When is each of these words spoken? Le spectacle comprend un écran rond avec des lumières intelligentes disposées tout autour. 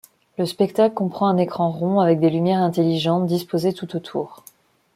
Le 0.39 0.47
spectacle 0.47 0.95
comprend 0.95 1.27
un 1.27 1.37
écran 1.37 1.69
rond 1.69 1.99
avec 1.99 2.19
des 2.19 2.31
lumières 2.31 2.63
intelligentes 2.63 3.27
disposées 3.27 3.71
tout 3.71 3.95
autour. 3.95 4.43